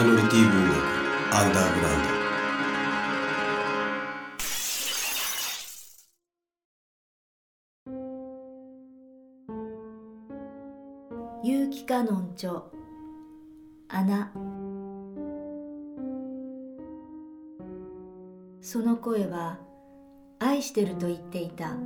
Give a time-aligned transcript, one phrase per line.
[0.00, 0.76] イノリティ文学
[1.36, 1.98] アンダーグラウン
[11.42, 11.46] ド。
[11.46, 12.62] 有機カノン著
[13.88, 14.32] 穴
[18.62, 19.58] その声は
[20.38, 21.76] 愛してると言っていた。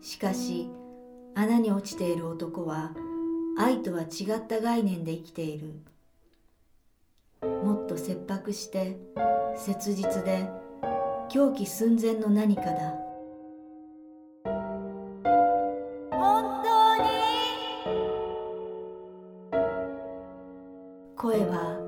[0.00, 0.70] しかし
[1.34, 2.94] 穴に落ちている男は
[3.58, 5.82] 愛とは違った概念で生きている。
[7.42, 8.98] もっと切迫して
[9.56, 10.48] 切実で
[11.28, 12.94] 狂気寸前の何かだ。
[16.12, 17.08] 本当に？
[21.16, 21.78] 声は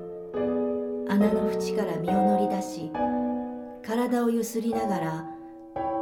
[1.07, 2.91] 穴の縁から身を乗り出し
[3.83, 5.25] 体をゆすりながら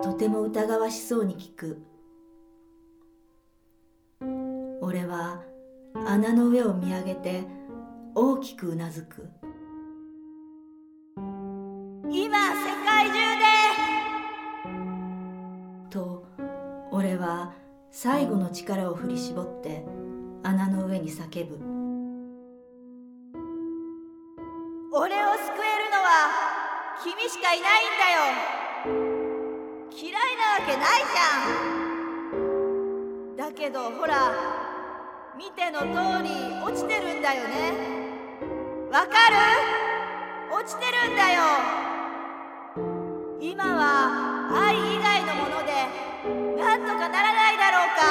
[0.02, 1.82] とても疑わしそうに聞く。
[4.82, 5.44] 俺は
[6.06, 7.44] 穴の上を見上げて
[8.20, 9.30] 大きくうなずく。
[12.10, 13.46] 今世界中で。
[15.92, 16.26] と
[16.92, 17.54] 俺は
[17.92, 19.86] 最後の力を振り絞って
[20.42, 21.60] 穴の上に叫ぶ。
[24.92, 26.32] 俺を救えるのは
[27.04, 28.34] 君しかいないんだよ。
[29.96, 33.52] 嫌いなわけないじゃん。
[33.52, 34.32] だけどほら
[35.38, 36.30] 見ての通り
[36.66, 37.97] 落ちてるんだよね。
[38.98, 39.36] わかる？
[40.52, 41.44] 落ちてるんだよ。
[43.40, 45.72] 今は愛以外のもので
[46.60, 48.02] なんとかならないだろうか。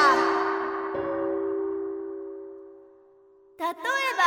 [3.59, 3.73] 例え
[4.17, 4.23] ば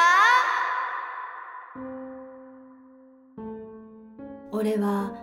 [4.51, 5.13] 俺は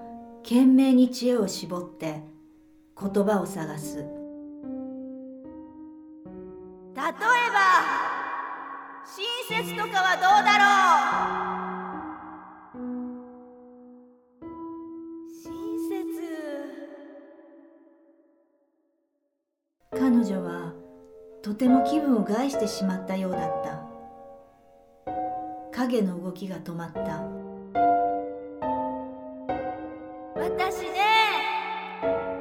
[0.42, 2.22] 懸命に知恵を絞って
[2.98, 3.98] 言葉を探す。
[3.98, 4.06] 例え
[6.96, 7.10] ば
[9.08, 9.24] 親
[9.64, 10.66] 切とかはどうだろ
[14.34, 14.46] う？
[15.30, 15.46] 親
[15.88, 16.26] 切
[19.92, 20.74] 彼女は
[21.42, 23.86] とても気分を害してしまったようだった。
[25.72, 27.00] 影の動きが止まった。
[30.34, 30.98] 私ね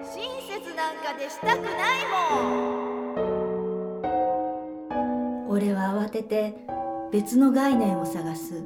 [0.02, 2.95] 親切なんかでしたくないもん。
[5.56, 6.54] 俺は慌てて
[7.14, 8.56] 別の概念を探す。
[8.56, 8.66] 人情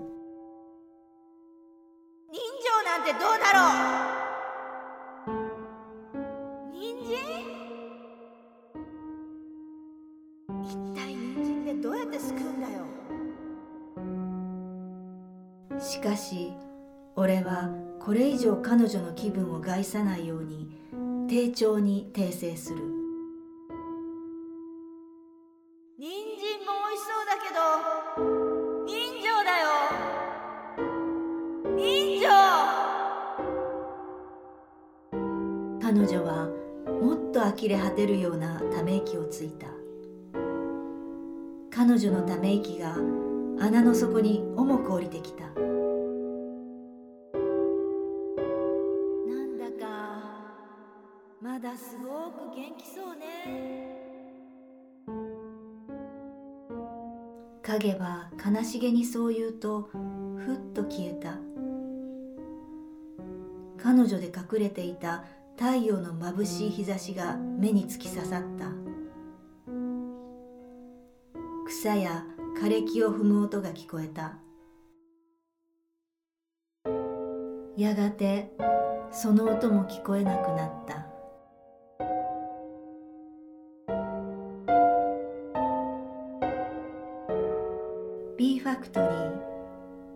[2.84, 3.60] なんてどうだろ
[5.28, 5.30] う？
[6.74, 7.20] 人参？
[10.64, 12.80] 一体人参でどうやって救うんだよ？
[15.80, 16.52] しかし
[17.16, 17.70] 俺は
[18.00, 20.72] これ以上彼女の気分を害さないように
[21.30, 22.80] 丁重に訂正する
[26.00, 26.16] 人参
[26.66, 27.60] も美味しそうだけど
[28.88, 29.68] 人情だよ。
[31.76, 32.26] 人情。
[35.82, 36.48] 彼女は
[37.02, 39.68] もっと呆れ果てるようなため息をついた。
[41.70, 42.96] 彼女のため息が
[43.60, 45.44] 穴の底に重く降りてきた。
[45.44, 45.52] な
[49.36, 49.84] んだか
[51.42, 53.99] まだすごく元気そうね。
[57.70, 61.38] 影は悲しげにそう言うとふっと消えた。
[63.78, 65.24] 彼女で隠れていた
[65.56, 68.72] 太陽の眩しい日差しが目に突き刺さった。
[71.68, 72.26] 草や
[72.60, 74.40] 枯れ木を踏む音が聞こえた。
[77.78, 78.52] やがて
[79.12, 81.09] その音も聞こえなくなった。
[88.40, 89.42] B ファクトリー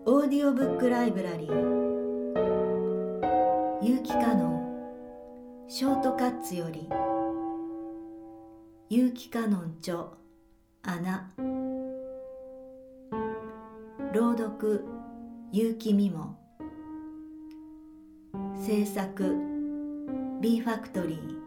[0.06, 1.50] オーディオブックライブラリー
[3.82, 4.62] 有機可能
[5.68, 6.88] ショートカッツより
[8.88, 10.06] 有機カノン著
[10.80, 11.30] 穴
[14.14, 14.86] 朗読
[15.52, 16.38] 有機ミモ。
[18.58, 19.36] 制作
[20.40, 21.43] B ファクトリー